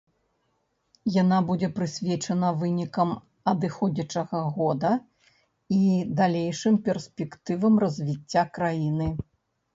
[1.21, 3.09] Яна будзе прысвечана вынікам
[3.51, 4.93] адыходзячага года
[5.77, 5.79] і
[6.23, 9.07] далейшым перспектывам развіцця краіны.